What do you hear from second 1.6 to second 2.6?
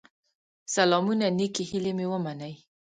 هيلي مي ومنئ